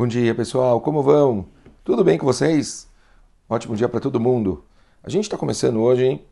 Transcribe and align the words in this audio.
Bom 0.00 0.06
dia, 0.06 0.34
pessoal. 0.34 0.80
Como 0.80 1.02
vão? 1.02 1.44
Tudo 1.84 2.02
bem 2.02 2.16
com 2.16 2.24
vocês? 2.24 2.88
Ótimo 3.46 3.76
dia 3.76 3.86
para 3.86 4.00
todo 4.00 4.18
mundo. 4.18 4.64
A 5.04 5.10
gente 5.10 5.24
está 5.24 5.36
começando 5.36 5.78
hoje 5.78 6.06
hein, 6.06 6.24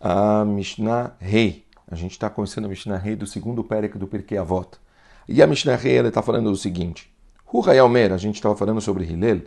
a 0.00 0.46
Mishnah 0.46 1.12
Rei. 1.20 1.62
A 1.86 1.94
gente 1.94 2.12
está 2.12 2.30
começando 2.30 2.64
a 2.64 2.68
Mishnah 2.68 2.96
Rei 2.96 3.14
do 3.14 3.26
segundo 3.26 3.62
Pérec 3.62 3.98
do 3.98 4.06
Pirkei 4.06 4.38
Avot. 4.38 4.78
E 5.28 5.42
a 5.42 5.46
Mishnah 5.46 5.76
Rei 5.76 5.98
está 5.98 6.22
falando 6.22 6.50
o 6.50 6.56
seguinte. 6.56 7.12
Hu 7.52 7.62
Hayalmer, 7.68 8.14
a 8.14 8.16
gente 8.16 8.36
estava 8.36 8.56
falando 8.56 8.80
sobre 8.80 9.04
Hillel. 9.04 9.42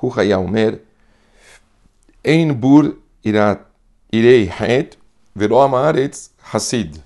Hu 0.00 0.12
Hayalmer. 0.16 0.80
Ein 2.24 2.54
bur 2.54 2.96
irei 3.24 4.44
het 4.44 4.96
velo 5.34 5.60
amaretz 5.60 6.30
hasid. 6.52 7.02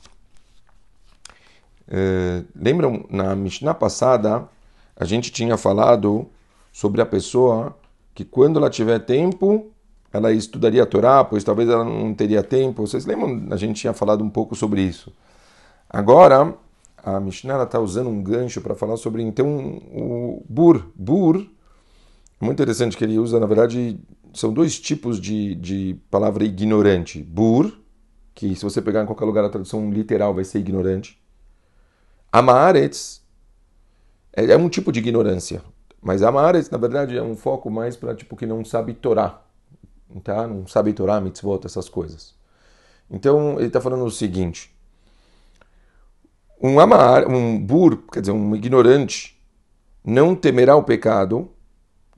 Uh, 1.89 2.45
lembram, 2.55 3.07
na 3.09 3.35
Mishnah 3.35 3.73
passada, 3.73 4.47
a 4.97 5.05
gente 5.05 5.31
tinha 5.31 5.57
falado 5.57 6.27
sobre 6.73 7.01
a 7.01 7.07
pessoa 7.07 7.77
que 8.15 8.25
quando 8.25 8.59
ela 8.59 8.71
tiver 8.71 9.01
tempo, 9.01 9.71
ela 10.13 10.33
estudaria 10.33 10.83
a 10.83 10.87
Torá, 10.87 11.25
pois 11.25 11.43
talvez 11.43 11.69
ela 11.69 11.85
não 11.85 12.15
teria 12.15 12.43
tempo. 12.43 12.87
Vocês 12.87 13.05
lembram? 13.05 13.53
A 13.53 13.57
gente 13.57 13.81
tinha 13.81 13.93
falado 13.93 14.23
um 14.23 14.31
pouco 14.31 14.55
sobre 14.55 14.81
isso. 14.81 15.13
Agora, 15.91 16.55
a 17.03 17.19
Mishnah 17.19 17.65
está 17.65 17.81
usando 17.81 18.09
um 18.09 18.23
gancho 18.23 18.61
para 18.61 18.75
falar 18.75 18.97
sobre, 18.97 19.23
então, 19.23 19.83
o 19.93 20.45
Bur. 20.49 20.87
Bur, 20.95 21.45
muito 22.41 22.55
interessante 22.55 22.97
que 22.97 23.03
ele 23.03 23.19
usa, 23.19 23.41
na 23.41 23.47
verdade, 23.47 23.99
são 24.33 24.53
dois 24.53 24.79
tipos 24.79 25.21
de, 25.21 25.55
de 25.57 25.97
palavra 26.11 26.45
ignorante. 26.45 27.23
Bur, 27.23 27.73
que 28.35 28.55
se 28.55 28.63
você 28.63 28.81
pegar 28.81 29.03
em 29.03 29.07
qualquer 29.07 29.25
lugar 29.25 29.45
a 29.45 29.49
tradução 29.49 29.91
literal 29.91 30.33
vai 30.35 30.45
ser 30.45 30.59
ignorante. 30.61 31.21
Amaretz, 32.31 33.24
é, 34.35 34.45
é 34.45 34.57
um 34.57 34.69
tipo 34.69 34.91
de 34.91 34.99
ignorância. 34.99 35.63
Mas 36.03 36.23
Amaretz, 36.23 36.69
na 36.69 36.77
verdade, 36.77 37.17
é 37.17 37.23
um 37.23 37.37
foco 37.37 37.71
mais 37.71 37.97
para 37.97 38.15
tipo 38.15 38.37
que 38.37 38.45
não 38.45 38.65
sabe 38.65 38.93
Torá. 38.93 39.41
Tá? 40.23 40.47
Não 40.47 40.67
sabe 40.67 40.93
Torá, 40.93 41.21
mitzvot, 41.21 41.65
essas 41.65 41.89
coisas. 41.89 42.35
Então, 43.11 43.57
ele 43.59 43.69
está 43.69 43.81
falando 43.81 44.05
o 44.05 44.11
seguinte. 44.11 44.75
Um 46.61 46.79
amar, 46.79 47.27
um 47.27 47.59
bur, 47.59 48.05
quer 48.13 48.21
dizer, 48.21 48.33
um 48.33 48.55
ignorante, 48.55 49.41
não 50.05 50.35
temerá 50.35 50.77
o 50.77 50.85
pecado, 50.85 51.51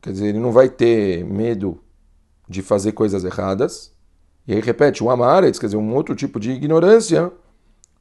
quer 0.00 0.12
dizer, 0.12 0.28
ele 0.28 0.38
não 0.38 0.52
vai 0.52 0.68
ter 0.68 1.24
medo 1.24 1.80
de 2.48 2.62
fazer 2.62 2.92
coisas 2.92 3.24
erradas. 3.24 3.92
E 4.46 4.52
aí 4.52 4.60
repete, 4.60 5.02
um 5.02 5.10
amaretz, 5.10 5.58
quer 5.58 5.66
dizer, 5.66 5.76
um 5.76 5.94
outro 5.94 6.14
tipo 6.14 6.38
de 6.38 6.50
ignorância, 6.52 7.32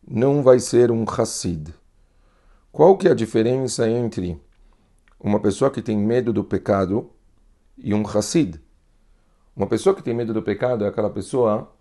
não 0.07 0.44
vai 0.44 0.59
ser 0.59 0.91
um 0.91 1.03
hassid. 1.03 1.73
Qual 2.76 2.98
que 2.98 3.08
é 3.08 3.12
a 3.12 3.16
diferença 3.16 3.90
entre 3.90 4.38
uma 5.18 5.40
pessoa 5.40 5.72
que 5.72 5.81
tem 5.81 5.98
medo 5.98 6.34
do 6.34 6.44
pecado 6.44 7.09
e 7.78 7.94
um 7.94 8.06
Hassid? 8.06 8.59
Uma 9.56 9.66
pessoa 9.66 9.95
que 9.95 10.04
tem 10.04 10.14
medo 10.14 10.34
do 10.34 10.44
pecado 10.44 10.84
é 10.84 10.90
aquela 10.90 11.09
pessoa 11.09 11.72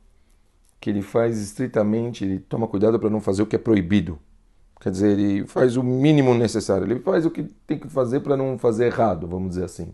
que 0.81 0.89
ele 0.89 1.03
faz 1.03 1.37
estritamente, 1.41 2.25
ele 2.25 2.39
toma 2.39 2.69
cuidado 2.69 2.97
para 3.01 3.11
não 3.11 3.21
fazer 3.21 3.43
o 3.43 3.47
que 3.47 3.57
é 3.57 3.59
proibido. 3.59 4.21
Quer 4.81 4.93
dizer, 4.93 5.19
ele 5.19 5.45
faz 5.49 5.77
o 5.77 5.83
mínimo 5.83 6.33
necessário, 6.33 6.87
ele 6.87 7.01
faz 7.01 7.27
o 7.27 7.31
que 7.33 7.43
tem 7.67 7.77
que 7.77 7.89
fazer 7.89 8.21
para 8.21 8.37
não 8.37 8.57
fazer 8.57 8.87
errado, 8.87 9.27
vamos 9.27 9.49
dizer 9.49 9.65
assim. 9.65 9.93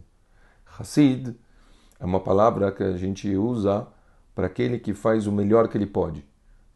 Hassid 0.78 1.34
é 1.98 2.04
uma 2.04 2.20
palavra 2.20 2.70
que 2.70 2.82
a 2.82 2.98
gente 2.98 3.34
usa 3.34 3.88
para 4.34 4.48
aquele 4.48 4.78
que 4.78 4.92
faz 4.92 5.26
o 5.26 5.32
melhor 5.32 5.66
que 5.68 5.78
ele 5.78 5.86
pode. 5.86 6.22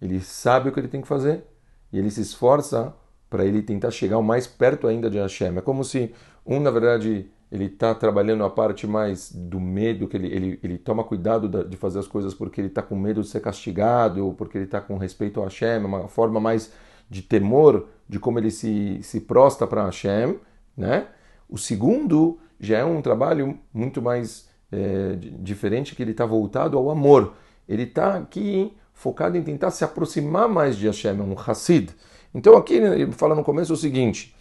Ele 0.00 0.19
sabe 0.22 0.70
o 0.70 0.72
que 0.72 0.80
ele 0.80 0.89
tem 0.89 1.02
que 1.02 1.08
fazer 1.08 1.45
e 1.92 1.98
ele 1.98 2.11
se 2.11 2.22
esforça 2.22 2.95
para 3.34 3.44
ele 3.44 3.62
tentar 3.62 3.90
chegar 3.90 4.16
o 4.16 4.22
mais 4.22 4.46
perto 4.46 4.86
ainda 4.86 5.10
de 5.10 5.18
Hashem. 5.18 5.58
É 5.58 5.60
como 5.60 5.82
se 5.82 6.14
um, 6.46 6.60
na 6.60 6.70
verdade, 6.70 7.28
ele 7.50 7.64
está 7.64 7.92
trabalhando 7.92 8.44
a 8.44 8.48
parte 8.48 8.86
mais 8.86 9.32
do 9.32 9.58
medo, 9.58 10.06
que 10.06 10.16
ele, 10.16 10.28
ele, 10.28 10.60
ele 10.62 10.78
toma 10.78 11.02
cuidado 11.02 11.48
de 11.64 11.77
fazer 11.77 11.98
as 11.98 12.06
coisas 12.06 12.32
porque 12.32 12.60
ele 12.60 12.68
está 12.68 12.80
com 12.80 12.94
medo 12.94 13.22
de 13.22 13.27
ser 13.27 13.40
castigado, 13.40 14.24
ou 14.24 14.32
porque 14.32 14.56
ele 14.56 14.67
está 14.67 14.80
com 14.80 14.96
respeito 14.98 15.40
a 15.40 15.46
Hashem, 15.46 15.68
é 15.68 15.78
uma 15.78 16.06
forma 16.06 16.39
mais 16.39 16.72
de 17.11 17.22
temor 17.22 17.89
de 18.08 18.20
como 18.20 18.39
ele 18.39 18.52
se, 18.52 19.00
se 19.02 19.22
prosta 19.22 19.66
para 19.66 19.84
Hashem. 19.84 20.39
Né? 20.77 21.08
O 21.48 21.58
segundo 21.58 22.39
já 22.61 22.78
é 22.78 22.84
um 22.84 23.02
trabalho 23.02 23.58
muito 23.72 24.01
mais 24.01 24.48
é, 24.70 25.16
diferente, 25.40 25.96
que 25.96 26.05
ele 26.05 26.12
está 26.12 26.24
voltado 26.24 26.78
ao 26.78 26.89
amor. 26.89 27.34
Ele 27.68 27.83
está 27.83 28.14
aqui 28.14 28.72
focado 28.92 29.36
em 29.36 29.42
tentar 29.42 29.72
se 29.72 29.83
aproximar 29.83 30.48
mais 30.48 30.77
de 30.77 30.86
Hashem, 30.86 31.18
é 31.18 31.22
um 31.22 31.34
Hassid. 31.36 31.90
Então 32.34 32.56
aqui 32.56 32.74
ele 32.74 33.12
fala 33.12 33.34
no 33.34 33.45
começo 33.45 33.72
o 33.72 33.77
seguinte: 33.77 34.34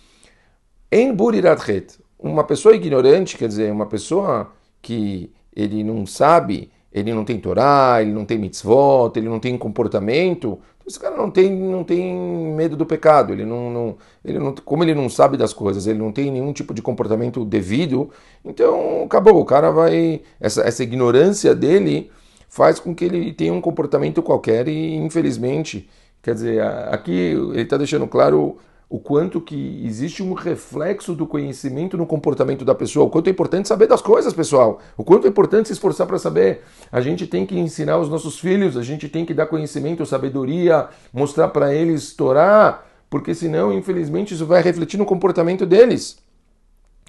em 0.91 1.13
buriratret, 1.13 1.99
uma 2.17 2.43
pessoa 2.43 2.75
ignorante, 2.75 3.37
quer 3.37 3.47
dizer, 3.47 3.71
uma 3.71 3.85
pessoa 3.85 4.51
que 4.81 5.31
ele 5.55 5.83
não 5.83 6.05
sabe, 6.05 6.71
ele 6.91 7.13
não 7.13 7.25
tem 7.25 7.39
Torá, 7.39 7.97
ele 8.01 8.11
não 8.11 8.25
tem 8.25 8.37
mitzvot, 8.37 9.11
ele 9.15 9.27
não 9.27 9.39
tem 9.39 9.57
comportamento, 9.57 10.59
então 10.83 10.87
esse 10.87 10.99
cara 10.99 11.15
não 11.15 11.31
tem, 11.31 11.51
não 11.51 11.83
tem 11.83 12.13
medo 12.55 12.75
do 12.75 12.85
pecado, 12.85 13.33
ele 13.33 13.45
não, 13.45 13.71
não, 13.71 13.97
ele 14.23 14.39
não, 14.39 14.53
como 14.53 14.83
ele 14.83 14.93
não 14.93 15.09
sabe 15.09 15.37
das 15.37 15.53
coisas, 15.53 15.87
ele 15.87 15.99
não 15.99 16.11
tem 16.11 16.31
nenhum 16.31 16.53
tipo 16.53 16.73
de 16.73 16.81
comportamento 16.81 17.43
devido, 17.45 18.09
então 18.43 19.03
acabou, 19.03 19.39
o 19.39 19.45
cara 19.45 19.71
vai, 19.71 20.21
essa, 20.39 20.61
essa 20.61 20.83
ignorância 20.83 21.55
dele 21.55 22.11
faz 22.49 22.79
com 22.79 22.93
que 22.93 23.05
ele 23.05 23.33
tenha 23.33 23.53
um 23.53 23.61
comportamento 23.61 24.21
qualquer 24.21 24.67
e 24.67 24.95
infelizmente 24.95 25.89
Quer 26.23 26.33
dizer, 26.35 26.63
aqui 26.89 27.11
ele 27.11 27.61
está 27.61 27.75
deixando 27.75 28.07
claro 28.07 28.57
o 28.89 28.97
quanto 28.97 29.41
que 29.41 29.83
existe 29.85 30.23
um 30.23 30.33
reflexo 30.33 31.13
do 31.13 31.27
conhecimento 31.27 31.97
no 31.97 32.05
comportamento 32.05 32.63
da 32.63 32.73
pessoa, 32.73 33.07
o 33.07 33.09
quanto 33.09 33.27
é 33.27 33.31
importante 33.31 33.67
saber 33.67 33.87
das 33.87 34.01
coisas, 34.01 34.31
pessoal, 34.33 34.79
o 34.95 35.03
quanto 35.03 35.27
é 35.27 35.29
importante 35.29 35.67
se 35.67 35.73
esforçar 35.73 36.07
para 36.07 36.17
saber. 36.17 36.61
A 36.89 37.01
gente 37.01 37.27
tem 37.27 37.45
que 37.45 37.59
ensinar 37.59 37.97
os 37.97 38.07
nossos 38.07 38.39
filhos, 38.39 38.77
a 38.77 38.83
gente 38.83 39.09
tem 39.09 39.25
que 39.25 39.33
dar 39.33 39.47
conhecimento, 39.47 40.05
sabedoria, 40.05 40.87
mostrar 41.11 41.49
para 41.49 41.75
eles 41.75 42.03
estourar, 42.03 42.85
porque 43.09 43.35
senão, 43.35 43.73
infelizmente, 43.73 44.33
isso 44.33 44.45
vai 44.45 44.61
refletir 44.61 44.97
no 44.97 45.05
comportamento 45.05 45.65
deles. 45.65 46.17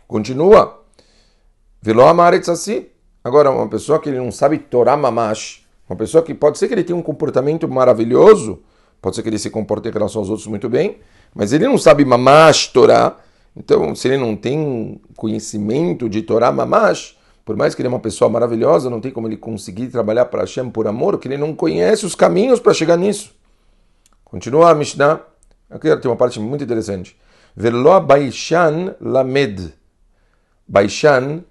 Continua. 0.09 0.83
Veló 1.81 2.09
amaretz 2.09 2.49
assim. 2.49 2.87
Agora, 3.23 3.51
uma 3.51 3.69
pessoa 3.69 4.01
que 4.01 4.11
não 4.11 4.33
sabe 4.33 4.59
Torá 4.59 4.97
mamash, 4.97 5.65
uma 5.89 5.97
pessoa 5.97 6.25
que 6.25 6.35
pode 6.35 6.59
ser 6.59 6.67
que 6.67 6.75
ele 6.75 6.83
tenha 6.83 6.99
um 6.99 7.03
comportamento 7.03 7.69
maravilhoso, 7.69 8.63
Pode 9.05 9.17
ser 9.17 9.23
que 9.23 9.29
ele 9.29 9.39
se 9.39 9.51
comporte 9.51 9.87
em 9.87 9.93
relação 9.93 10.23
aos 10.23 10.31
outros 10.31 10.47
muito 10.47 10.67
bem, 10.67 10.97
mas 11.35 11.53
ele 11.53 11.67
não 11.67 11.77
sabe 11.77 12.07
mamash 12.07 12.69
Torá. 12.69 13.19
Então, 13.55 13.95
se 13.95 14.09
ele 14.09 14.17
não 14.17 14.35
tem 14.35 14.99
conhecimento 15.15 16.09
de 16.09 16.23
Torá 16.23 16.51
mamash, 16.51 17.15
por 17.45 17.55
mais 17.55 17.75
que 17.75 17.83
ele 17.83 17.89
é 17.89 17.91
uma 17.91 18.01
pessoa 18.01 18.31
maravilhosa, 18.31 18.89
não 18.89 19.03
tem 19.03 19.13
como 19.13 19.29
ele 19.29 19.37
conseguir 19.37 19.89
trabalhar 19.89 20.25
para 20.25 20.41
Hashem 20.41 20.71
por 20.71 20.87
amor, 20.87 21.13
porque 21.13 21.29
ele 21.29 21.37
não 21.37 21.55
conhece 21.55 22.07
os 22.07 22.15
caminhos 22.15 22.61
para 22.61 22.73
chegar 22.73 22.97
nisso. 22.97 23.35
Continua 24.25 24.71
a 24.71 24.75
Mishnah. 24.75 25.21
Aqui 25.69 25.95
tem 25.99 26.11
uma 26.11 26.17
parte 26.17 26.41
muito 26.41 26.65
interessante. 26.65 27.15
Velo 27.55 28.01
Baishan 28.01 28.97
Lamed. 29.03 29.75
Baishan 30.67 31.45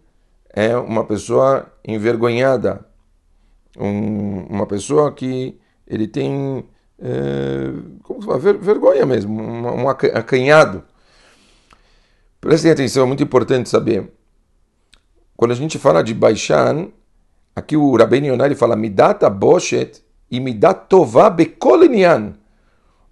é 0.49 0.75
uma 0.75 1.03
pessoa 1.03 1.71
envergonhada. 1.87 2.83
Um, 3.77 4.39
uma 4.49 4.65
pessoa 4.65 5.11
que 5.11 5.59
ele 5.85 6.07
tem 6.07 6.65
é, 7.05 7.73
como 8.01 8.21
se 8.21 8.25
fala, 8.25 8.39
ver, 8.39 8.57
vergonha 8.57 9.05
mesmo, 9.05 9.41
um, 9.41 9.83
um 9.83 9.89
acanhado. 9.89 10.83
Prestem 12.39 12.71
atenção, 12.71 13.03
é 13.03 13.07
muito 13.07 13.21
importante 13.21 13.67
saber. 13.67 14.09
Quando 15.35 15.51
a 15.51 15.55
gente 15.55 15.77
fala 15.77 16.01
de 16.01 16.13
Baishan, 16.13 16.87
aqui 17.53 17.75
o 17.75 17.97
Rabbeinu 17.97 18.27
Yonah 18.27 18.55
fala 18.55 18.77
Midata 18.77 19.29
Boshet 19.29 20.01
e 20.31 20.39
Midat 20.39 20.87
Tová 20.87 21.29
Bekolinian. 21.29 22.35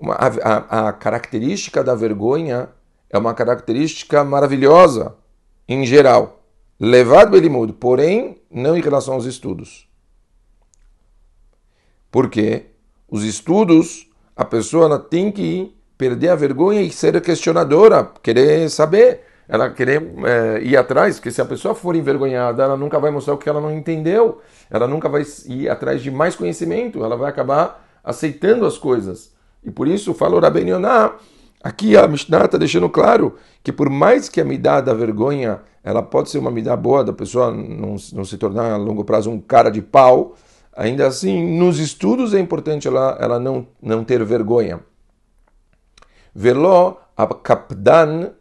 A, 0.03 0.27
a, 0.27 0.87
a 0.87 0.93
característica 0.93 1.83
da 1.83 1.93
vergonha 1.93 2.69
é 3.09 3.17
uma 3.17 3.33
característica 3.33 4.23
maravilhosa, 4.23 5.15
em 5.67 5.85
geral. 5.85 6.43
Levado 6.79 7.31
Belimud, 7.31 7.73
porém, 7.73 8.41
não 8.49 8.75
em 8.75 8.81
relação 8.81 9.15
aos 9.15 9.25
estudos. 9.25 9.87
Por 12.09 12.29
quê? 12.29 12.70
Os 13.11 13.25
estudos, 13.25 14.07
a 14.35 14.45
pessoa 14.45 14.97
tem 14.97 15.29
que 15.29 15.75
perder 15.97 16.29
a 16.29 16.35
vergonha 16.35 16.81
e 16.81 16.89
ser 16.89 17.19
questionadora, 17.21 18.09
querer 18.23 18.69
saber, 18.69 19.25
ela 19.47 19.69
querer 19.69 20.01
é, 20.25 20.61
ir 20.63 20.77
atrás, 20.77 21.17
porque 21.17 21.29
se 21.29 21.41
a 21.41 21.45
pessoa 21.45 21.75
for 21.75 21.93
envergonhada, 21.95 22.63
ela 22.63 22.77
nunca 22.77 22.97
vai 22.97 23.11
mostrar 23.11 23.33
o 23.33 23.37
que 23.37 23.49
ela 23.49 23.59
não 23.59 23.71
entendeu, 23.71 24.41
ela 24.69 24.87
nunca 24.87 25.09
vai 25.09 25.23
ir 25.45 25.69
atrás 25.69 26.01
de 26.01 26.09
mais 26.09 26.37
conhecimento, 26.37 27.03
ela 27.03 27.17
vai 27.17 27.29
acabar 27.29 27.85
aceitando 28.01 28.65
as 28.65 28.77
coisas. 28.77 29.33
E 29.61 29.69
por 29.69 29.89
isso, 29.89 30.13
fala 30.13 30.37
o 30.37 30.39
Rabben 30.39 30.69
Yonah, 30.69 31.15
aqui 31.61 31.97
a 31.97 32.07
Mishnah 32.07 32.45
está 32.45 32.57
deixando 32.57 32.89
claro 32.89 33.35
que 33.61 33.73
por 33.73 33.89
mais 33.89 34.29
que 34.29 34.39
a 34.39 34.45
midá 34.45 34.79
da 34.79 34.93
vergonha, 34.93 35.59
ela 35.83 36.01
pode 36.01 36.29
ser 36.29 36.37
uma 36.37 36.49
midá 36.49 36.75
boa, 36.77 37.03
da 37.03 37.13
pessoa 37.13 37.51
não, 37.51 37.97
não 38.13 38.23
se 38.23 38.37
tornar 38.37 38.71
a 38.71 38.77
longo 38.77 39.03
prazo 39.03 39.29
um 39.29 39.39
cara 39.39 39.69
de 39.69 39.81
pau, 39.81 40.35
Ainda 40.75 41.07
assim, 41.07 41.57
nos 41.57 41.79
estudos 41.79 42.33
é 42.33 42.39
importante 42.39 42.87
ela, 42.87 43.17
ela 43.19 43.39
não, 43.39 43.67
não 43.81 44.03
ter 44.03 44.23
vergonha. 44.23 44.79
Velo 46.33 46.97
kapdan 47.43 48.31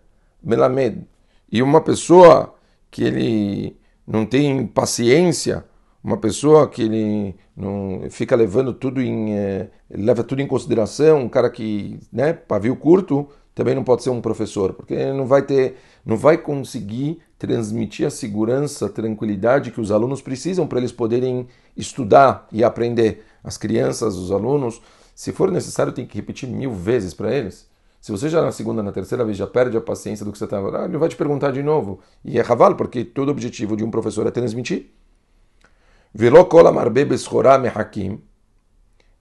melamed. 0.43 1.07
E 1.51 1.63
uma 1.63 1.81
pessoa 1.81 2.55
que 2.91 3.03
ele 3.03 3.77
não 4.07 4.25
tem 4.25 4.67
paciência, 4.67 5.65
uma 6.03 6.17
pessoa 6.17 6.69
que 6.69 6.83
ele 6.83 7.37
não 7.57 8.09
fica 8.11 8.35
levando 8.35 8.73
tudo 8.73 9.03
em 9.03 9.35
é, 9.35 9.69
leva 9.91 10.25
tudo 10.25 10.41
em 10.41 10.47
consideração, 10.47 11.23
um 11.23 11.29
cara 11.29 11.51
que, 11.51 11.99
né, 12.13 12.33
pavio 12.33 12.77
curto, 12.77 13.29
também 13.55 13.75
não 13.75 13.85
pode 13.85 14.03
ser 14.03 14.11
um 14.11 14.21
professor, 14.21 14.73
porque 14.73 15.13
não 15.13 15.27
vai 15.27 15.43
ter, 15.43 15.77
não 16.05 16.17
vai 16.17 16.39
conseguir 16.39 17.21
transmitir 17.39 18.07
a 18.07 18.11
segurança, 18.11 18.87
a 18.87 18.89
tranquilidade 18.89 19.71
que 19.71 19.81
os 19.81 19.91
alunos 19.91 20.21
precisam 20.21 20.67
para 20.67 20.79
eles 20.79 20.93
poderem 20.93 21.49
estudar 21.77 22.47
e 22.53 22.63
aprender. 22.63 23.25
As 23.43 23.57
crianças, 23.57 24.17
os 24.17 24.31
alunos, 24.31 24.81
se 25.15 25.33
for 25.33 25.51
necessário, 25.51 25.93
tem 25.93 26.07
que 26.07 26.17
repetir 26.17 26.49
mil 26.49 26.73
vezes 26.73 27.15
para 27.15 27.35
eles. 27.35 27.69
Se 28.01 28.11
você 28.11 28.29
já 28.29 28.41
na 28.41 28.53
segunda, 28.53 28.83
na 28.83 28.93
terceira 28.93 29.25
vez 29.25 29.37
já 29.37 29.47
perde 29.47 29.77
a 29.77 29.81
paciência 29.81 30.25
do 30.25 30.33
que 30.33 30.39
você 30.39 30.45
está 30.45 30.59
ah, 30.59 30.85
ele 30.87 30.97
vai 30.97 31.09
te 31.09 31.17
perguntar 31.17 31.51
de 31.51 31.63
novo. 31.63 32.01
E 32.25 32.39
é 32.39 32.43
raval, 32.43 32.75
porque 32.75 33.05
todo 33.05 33.29
o 33.29 33.31
objetivo 33.31 33.77
de 33.77 33.85
um 33.85 33.91
professor 33.91 34.27
é 34.27 34.31
transmitir. 34.31 34.91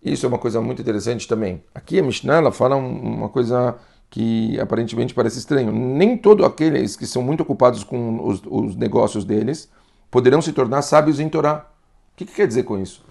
Isso 0.01 0.25
é 0.25 0.29
uma 0.29 0.37
coisa 0.37 0.61
muito 0.61 0.81
interessante 0.81 1.27
também. 1.27 1.61
Aqui 1.75 1.99
a 1.99 2.03
Mishnah 2.03 2.37
ela 2.37 2.51
fala 2.53 2.77
uma 2.77 3.27
coisa 3.27 3.75
que 4.09 4.59
aparentemente 4.59 5.13
parece 5.13 5.39
estranho. 5.39 5.71
Nem 5.71 6.17
todos 6.17 6.45
aqueles 6.45 6.95
que 6.95 7.05
são 7.05 7.21
muito 7.21 7.41
ocupados 7.41 7.83
com 7.83 8.25
os, 8.25 8.41
os 8.45 8.75
negócios 8.75 9.23
deles 9.23 9.69
poderão 10.09 10.41
se 10.41 10.51
tornar 10.51 10.81
sábios 10.81 11.19
em 11.19 11.29
Torá. 11.29 11.69
O 12.13 12.17
que, 12.17 12.25
que 12.25 12.33
quer 12.33 12.47
dizer 12.47 12.63
com 12.63 12.77
isso? 12.79 13.05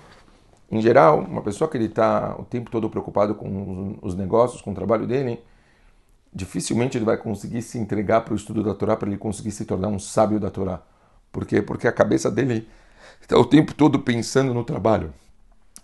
Em 0.71 0.83
geral, 0.83 1.21
uma 1.21 1.41
pessoa 1.41 1.71
que 1.71 1.77
ele 1.77 1.87
está 1.87 2.37
o 2.39 2.45
tempo 2.45 2.71
todo 2.71 2.91
preocupado 2.91 3.35
com 3.35 3.97
os 4.03 4.15
negócios, 4.15 4.61
com 4.61 4.73
o 4.73 4.75
trabalho 4.75 5.06
dele, 5.06 5.41
dificilmente 6.33 6.99
ele 6.99 7.06
vai 7.06 7.17
conseguir 7.17 7.62
se 7.62 7.79
entregar 7.79 8.21
para 8.23 8.35
o 8.35 8.37
estudo 8.37 8.62
da 8.62 8.75
Torá 8.75 8.97
para 8.97 9.09
ele 9.09 9.17
conseguir 9.17 9.50
se 9.50 9.65
tornar 9.65 9.89
um 9.89 9.99
sábio 9.99 10.39
da 10.39 10.50
Torá. 10.50 10.83
Por 11.33 11.47
quê? 11.47 11.62
Porque 11.62 11.89
a 11.89 11.93
cabeça 11.93 12.31
dele 12.31 12.69
está 13.21 13.39
o 13.39 13.45
tempo 13.45 13.73
todo 13.75 13.99
pensando 14.00 14.53
no 14.53 14.62
trabalho, 14.62 15.12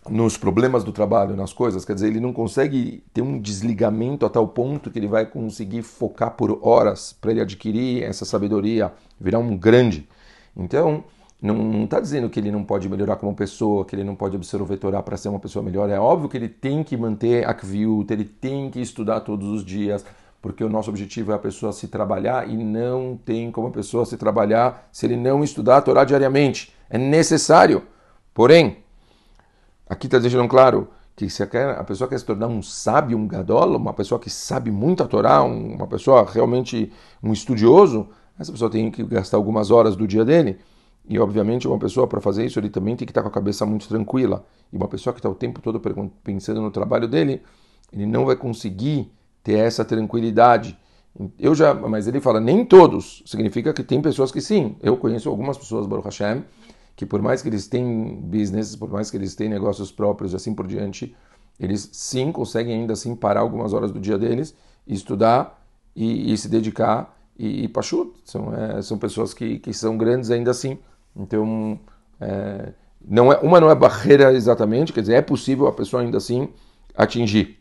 nos 0.08 0.36
problemas 0.36 0.84
do 0.84 0.92
trabalho, 0.92 1.36
nas 1.36 1.52
coisas. 1.52 1.84
Quer 1.84 1.94
dizer, 1.94 2.08
ele 2.08 2.20
não 2.20 2.32
consegue 2.32 3.02
ter 3.12 3.22
um 3.22 3.38
desligamento 3.40 4.26
a 4.26 4.30
tal 4.30 4.46
ponto 4.48 4.90
que 4.90 4.98
ele 4.98 5.08
vai 5.08 5.24
conseguir 5.24 5.82
focar 5.82 6.32
por 6.32 6.58
horas 6.62 7.12
para 7.12 7.30
ele 7.30 7.40
adquirir 7.40 8.02
essa 8.02 8.24
sabedoria, 8.24 8.92
virar 9.18 9.38
um 9.38 9.56
grande. 9.56 10.08
Então, 10.56 11.04
não 11.40 11.84
está 11.84 12.00
dizendo 12.00 12.30
que 12.30 12.40
ele 12.40 12.50
não 12.50 12.64
pode 12.64 12.88
melhorar 12.88 13.16
como 13.16 13.34
pessoa, 13.34 13.84
que 13.84 13.94
ele 13.94 14.04
não 14.04 14.14
pode 14.14 14.36
absorver 14.36 14.76
Torá 14.76 15.02
para 15.02 15.16
ser 15.16 15.28
uma 15.28 15.40
pessoa 15.40 15.62
melhor. 15.62 15.90
É 15.90 15.98
óbvio 15.98 16.28
que 16.28 16.36
ele 16.36 16.48
tem 16.48 16.82
que 16.82 16.96
manter 16.96 17.46
a 17.46 17.56
ele 18.10 18.24
tem 18.24 18.70
que 18.70 18.80
estudar 18.80 19.20
todos 19.20 19.48
os 19.48 19.64
dias, 19.64 20.04
porque 20.40 20.62
o 20.62 20.68
nosso 20.68 20.90
objetivo 20.90 21.32
é 21.32 21.34
a 21.34 21.38
pessoa 21.38 21.72
se 21.72 21.88
trabalhar 21.88 22.48
e 22.48 22.56
não 22.56 23.18
tem 23.24 23.50
como 23.50 23.68
a 23.68 23.70
pessoa 23.70 24.04
se 24.06 24.16
trabalhar 24.16 24.88
se 24.92 25.06
ele 25.06 25.16
não 25.16 25.42
estudar 25.42 25.78
a 25.78 25.82
Torá 25.82 26.04
diariamente. 26.04 26.72
É 26.88 26.98
necessário. 26.98 27.82
Porém, 28.32 28.83
aqui 29.94 30.06
está 30.06 30.18
deixando 30.18 30.48
claro 30.48 30.88
que 31.16 31.30
se 31.30 31.42
a 31.42 31.84
pessoa 31.84 32.08
quer 32.08 32.18
se 32.18 32.24
tornar 32.24 32.48
um 32.48 32.60
sábio, 32.60 33.16
um 33.16 33.26
gadol, 33.26 33.76
uma 33.76 33.94
pessoa 33.94 34.18
que 34.18 34.28
sabe 34.28 34.70
muito 34.70 35.02
a 35.02 35.06
Torá, 35.06 35.42
uma 35.42 35.86
pessoa 35.86 36.28
realmente 36.28 36.92
um 37.22 37.32
estudioso, 37.32 38.08
essa 38.38 38.50
pessoa 38.50 38.68
tem 38.68 38.90
que 38.90 39.02
gastar 39.04 39.36
algumas 39.36 39.70
horas 39.70 39.94
do 39.94 40.06
dia 40.06 40.24
dele. 40.24 40.58
E, 41.08 41.18
obviamente, 41.18 41.68
uma 41.68 41.78
pessoa, 41.78 42.06
para 42.06 42.20
fazer 42.20 42.46
isso, 42.46 42.58
ele 42.58 42.70
também 42.70 42.96
tem 42.96 43.06
que 43.06 43.12
estar 43.12 43.22
com 43.22 43.28
a 43.28 43.30
cabeça 43.30 43.64
muito 43.64 43.86
tranquila. 43.86 44.44
E 44.72 44.76
uma 44.76 44.88
pessoa 44.88 45.12
que 45.12 45.20
está 45.20 45.28
o 45.28 45.34
tempo 45.34 45.60
todo 45.60 45.80
pensando 46.24 46.60
no 46.60 46.70
trabalho 46.70 47.06
dele, 47.06 47.42
ele 47.92 48.06
não 48.06 48.24
vai 48.24 48.34
conseguir 48.34 49.12
ter 49.42 49.58
essa 49.58 49.84
tranquilidade. 49.84 50.76
Eu 51.38 51.54
já, 51.54 51.74
mas 51.74 52.08
ele 52.08 52.20
fala 52.20 52.40
nem 52.40 52.64
todos. 52.64 53.22
Significa 53.26 53.72
que 53.72 53.84
tem 53.84 54.00
pessoas 54.00 54.32
que 54.32 54.40
sim. 54.40 54.76
Eu 54.82 54.96
conheço 54.96 55.28
algumas 55.28 55.56
pessoas, 55.56 55.86
Baruch 55.86 56.06
Hashem, 56.06 56.42
que 56.96 57.04
por 57.04 57.20
mais 57.20 57.42
que 57.42 57.48
eles 57.48 57.66
tenham 57.66 58.16
business, 58.16 58.76
por 58.76 58.90
mais 58.90 59.10
que 59.10 59.16
eles 59.16 59.34
tenham 59.34 59.52
negócios 59.52 59.90
próprios 59.90 60.32
e 60.32 60.36
assim 60.36 60.54
por 60.54 60.66
diante, 60.66 61.14
eles 61.58 61.88
sim 61.92 62.32
conseguem 62.32 62.80
ainda 62.80 62.92
assim 62.92 63.14
parar 63.14 63.40
algumas 63.40 63.72
horas 63.72 63.90
do 63.90 64.00
dia 64.00 64.18
deles, 64.18 64.54
estudar 64.86 65.62
e, 65.94 66.32
e 66.32 66.36
se 66.36 66.48
dedicar 66.48 67.16
e, 67.38 67.64
e 67.64 67.68
pachut. 67.68 68.12
São, 68.24 68.54
é, 68.54 68.82
são 68.82 68.98
pessoas 68.98 69.34
que, 69.34 69.58
que 69.58 69.72
são 69.72 69.96
grandes 69.96 70.30
ainda 70.30 70.50
assim. 70.50 70.78
Então, 71.16 71.78
é, 72.20 72.72
não 73.06 73.32
é, 73.32 73.38
uma 73.38 73.60
não 73.60 73.70
é 73.70 73.74
barreira 73.74 74.32
exatamente, 74.32 74.92
quer 74.92 75.00
dizer, 75.00 75.14
é 75.14 75.22
possível 75.22 75.66
a 75.66 75.72
pessoa 75.72 76.02
ainda 76.02 76.18
assim 76.18 76.48
atingir. 76.96 77.58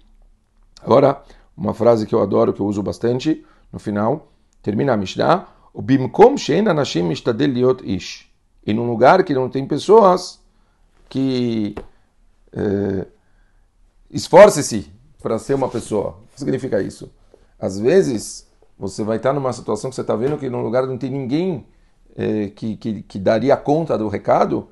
Agora, 0.81 1.21
uma 1.55 1.73
frase 1.73 2.05
que 2.05 2.13
eu 2.13 2.21
adoro, 2.21 2.53
que 2.53 2.59
eu 2.59 2.65
uso 2.65 2.81
bastante, 2.81 3.45
no 3.71 3.79
final, 3.79 4.31
termina 4.61 4.93
a 4.93 4.97
Mishnah, 4.97 5.47
o 5.73 5.81
bimkom 5.81 6.37
shein 6.37 6.67
anashim 6.67 7.11
ish. 7.11 8.32
E 8.65 8.73
num 8.73 8.87
lugar 8.87 9.23
que 9.23 9.33
não 9.33 9.49
tem 9.49 9.65
pessoas, 9.65 10.39
que 11.09 11.75
é, 12.53 13.05
esforce-se 14.09 14.91
para 15.21 15.37
ser 15.39 15.53
uma 15.53 15.69
pessoa. 15.69 16.17
O 16.23 16.33
que 16.33 16.39
significa 16.39 16.81
isso? 16.81 17.11
Às 17.59 17.79
vezes, 17.79 18.47
você 18.77 19.03
vai 19.03 19.17
estar 19.17 19.33
numa 19.33 19.53
situação 19.53 19.89
que 19.89 19.95
você 19.95 20.01
está 20.01 20.15
vendo 20.15 20.37
que 20.37 20.49
num 20.49 20.61
lugar 20.61 20.85
não 20.85 20.97
tem 20.97 21.09
ninguém 21.09 21.65
é, 22.15 22.47
que, 22.49 22.75
que, 22.77 23.01
que 23.03 23.19
daria 23.19 23.55
conta 23.57 23.97
do 23.97 24.07
recado, 24.07 24.67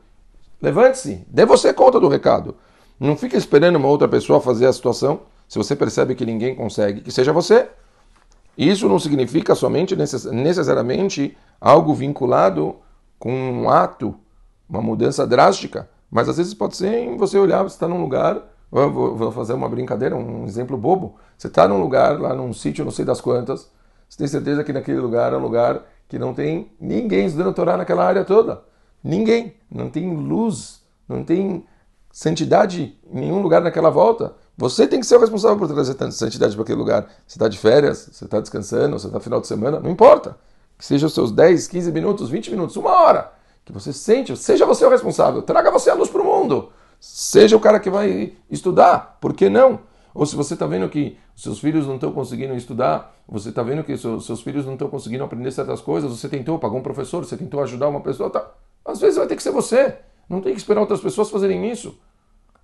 levante-se, 0.62 1.26
dê 1.28 1.46
você 1.46 1.74
conta 1.74 2.00
do 2.00 2.08
recado. 2.08 2.56
Não 3.00 3.18
fique 3.18 3.36
esperando 3.36 3.78
uma 3.78 3.88
outra 3.88 4.08
pessoa 4.08 4.40
fazer 4.40 4.68
a 4.68 4.74
situação. 4.74 5.22
Se 5.48 5.58
você 5.58 5.76
percebe 5.76 6.14
que 6.16 6.26
ninguém 6.26 6.56
consegue, 6.56 7.02
que 7.02 7.12
seja 7.12 7.34
você. 7.34 7.68
Isso 8.58 8.88
não 8.88 9.00
significa 9.00 9.56
somente 9.56 9.96
necessariamente 9.96 11.36
algo 11.60 11.94
vinculado 11.94 12.76
com 13.22 13.32
um 13.32 13.70
ato, 13.70 14.16
uma 14.68 14.82
mudança 14.82 15.28
drástica, 15.28 15.88
mas 16.10 16.28
às 16.28 16.38
vezes 16.38 16.56
pode 16.56 16.76
ser 16.76 16.92
em 16.92 17.18
você 17.18 17.38
olhar, 17.38 17.62
você 17.62 17.76
está 17.76 17.88
num 17.88 18.02
lugar, 18.02 18.42
vou, 18.72 19.16
vou 19.16 19.32
fazer 19.32 19.54
uma 19.54 19.70
brincadeira, 19.70 20.16
um 20.16 20.46
exemplo 20.46 20.76
bobo. 20.76 21.18
Você 21.38 21.46
está 21.46 21.68
num 21.68 21.80
lugar, 21.80 22.20
lá 22.20 22.34
num 22.34 22.52
sítio, 22.52 22.84
não 22.84 22.92
sei 22.92 23.06
das 23.06 23.22
quantas, 23.22 23.70
você 24.10 24.18
tem 24.18 24.28
certeza 24.28 24.64
que 24.64 24.74
naquele 24.74 25.00
lugar 25.00 25.34
é 25.34 25.38
um 25.38 25.42
lugar 25.42 25.84
que 26.10 26.18
não 26.18 26.34
tem 26.34 26.72
ninguém 26.80 27.28
estudando 27.28 27.54
Torá 27.54 27.78
naquela 27.78 28.04
área 28.04 28.26
toda. 28.26 28.64
Ninguém. 29.04 29.54
Não 29.70 29.88
tem 29.88 30.16
luz, 30.16 30.82
não 31.08 31.24
tem 31.24 31.64
santidade 32.12 32.98
em 33.14 33.20
nenhum 33.20 33.40
lugar 33.44 33.62
naquela 33.62 33.92
volta. 33.92 34.34
Você 34.58 34.88
tem 34.88 35.00
que 35.00 35.06
ser 35.06 35.18
o 35.18 35.20
responsável 35.20 35.60
por 35.60 35.68
trazer 35.68 35.94
tanta 35.94 36.12
santidade 36.12 36.56
para 36.56 36.64
aquele 36.64 36.80
lugar. 36.80 37.04
Você 37.28 37.38
está 37.38 37.48
de 37.48 37.60
férias, 37.60 38.10
você 38.12 38.26
está 38.26 38.40
descansando, 38.40 38.98
você 38.98 39.06
está 39.06 39.20
final 39.20 39.40
de 39.40 39.46
semana, 39.46 39.80
não 39.80 39.92
importa. 39.92 40.36
Que 40.82 40.88
seja 40.88 41.06
os 41.06 41.14
seus 41.14 41.32
10, 41.32 41.68
15 41.68 41.92
minutos, 41.92 42.28
20 42.32 42.50
minutos, 42.50 42.76
uma 42.76 42.90
hora. 42.90 43.32
Que 43.64 43.72
você 43.72 43.94
sente, 43.94 44.36
seja 44.36 44.66
você 44.66 44.84
o 44.84 44.90
responsável. 44.90 45.44
Traga 45.44 45.70
você 45.70 45.92
a 45.92 45.94
luz 45.94 46.10
para 46.10 46.24
o 46.24 46.26
mundo. 46.26 46.72
Seja 47.00 47.56
o 47.56 47.60
cara 47.60 47.80
que 47.80 47.88
vai 47.88 48.34
estudar. 48.50 49.20
Por 49.22 49.32
que 49.32 49.48
não? 49.48 49.82
Ou 50.12 50.26
se 50.26 50.36
você 50.36 50.56
está 50.56 50.66
vendo 50.66 50.90
que 50.90 51.20
seus 51.36 51.60
filhos 51.60 51.86
não 51.86 51.96
estão 51.96 52.12
conseguindo 52.12 52.56
estudar, 52.56 53.16
você 53.28 53.50
está 53.50 53.62
vendo 53.62 53.84
que 53.84 53.96
seus, 53.96 54.26
seus 54.26 54.42
filhos 54.42 54.66
não 54.66 54.74
estão 54.74 54.90
conseguindo 54.90 55.24
aprender 55.24 55.52
certas 55.52 55.82
coisas, 55.82 56.10
você 56.10 56.28
tentou, 56.28 56.58
pagou 56.58 56.80
um 56.80 56.84
professor, 56.84 57.24
você 57.24 57.38
tentou 57.38 57.62
ajudar 57.62 57.88
uma 57.88 58.02
pessoa, 58.02 58.32
tá. 58.32 58.44
às 58.84 59.00
vezes 59.00 59.18
vai 59.18 59.28
ter 59.28 59.36
que 59.36 59.44
ser 59.44 59.52
você. 59.52 60.00
Não 60.28 60.42
tem 60.42 60.52
que 60.52 60.60
esperar 60.60 60.82
outras 60.82 61.00
pessoas 61.00 61.30
fazerem 61.30 61.70
isso. 61.70 61.96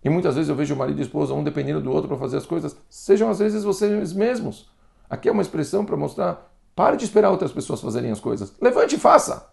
E 0.04 0.10
muitas 0.10 0.34
vezes 0.34 0.50
eu 0.50 0.56
vejo 0.56 0.74
o 0.74 0.78
marido 0.78 0.98
e 0.98 1.02
a 1.02 1.06
esposa, 1.06 1.36
um 1.36 1.44
dependendo 1.44 1.82
do 1.82 1.92
outro 1.92 2.08
para 2.08 2.18
fazer 2.18 2.38
as 2.38 2.48
coisas. 2.48 2.76
Sejam 2.90 3.30
às 3.30 3.38
vezes 3.38 3.64
vocês 3.64 4.12
mesmos. 4.12 4.68
Aqui 5.08 5.30
é 5.30 5.32
uma 5.32 5.44
expressão 5.44 5.86
para 5.86 5.96
mostrar: 5.96 6.57
pare 6.78 6.96
de 6.96 7.06
esperar 7.06 7.32
outras 7.32 7.52
pessoas 7.52 7.82
fazerem 7.82 8.12
as 8.12 8.20
coisas. 8.20 8.54
Levante 8.62 8.96
e 8.96 9.00
faça. 9.00 9.50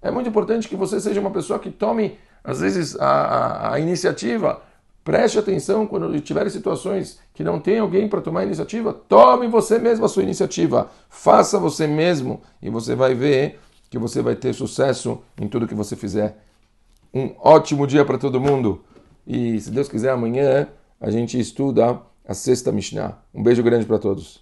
É 0.00 0.08
muito 0.08 0.28
importante 0.28 0.68
que 0.68 0.76
você 0.76 1.00
seja 1.00 1.20
uma 1.20 1.32
pessoa 1.32 1.58
que 1.58 1.68
tome, 1.68 2.16
às 2.44 2.60
vezes, 2.60 2.96
a, 3.00 3.10
a, 3.10 3.74
a 3.74 3.80
iniciativa. 3.80 4.62
Preste 5.02 5.36
atenção 5.36 5.84
quando 5.84 6.20
tiver 6.20 6.48
situações 6.48 7.18
que 7.34 7.42
não 7.42 7.58
tem 7.58 7.80
alguém 7.80 8.08
para 8.08 8.20
tomar 8.20 8.44
iniciativa. 8.44 8.92
Tome 8.92 9.48
você 9.48 9.80
mesmo 9.80 10.04
a 10.04 10.08
sua 10.08 10.22
iniciativa. 10.22 10.88
Faça 11.08 11.58
você 11.58 11.88
mesmo 11.88 12.40
e 12.62 12.70
você 12.70 12.94
vai 12.94 13.14
ver 13.14 13.58
que 13.90 13.98
você 13.98 14.22
vai 14.22 14.36
ter 14.36 14.54
sucesso 14.54 15.20
em 15.40 15.48
tudo 15.48 15.66
que 15.66 15.74
você 15.74 15.96
fizer. 15.96 16.38
Um 17.12 17.34
ótimo 17.40 17.84
dia 17.84 18.04
para 18.04 18.16
todo 18.16 18.40
mundo. 18.40 18.84
E 19.26 19.60
se 19.60 19.72
Deus 19.72 19.88
quiser, 19.88 20.10
amanhã 20.10 20.68
a 21.00 21.10
gente 21.10 21.36
estuda 21.36 22.00
a 22.24 22.32
sexta 22.32 22.70
Mishnah. 22.70 23.18
Um 23.34 23.42
beijo 23.42 23.60
grande 23.60 23.86
para 23.86 23.98
todos. 23.98 24.38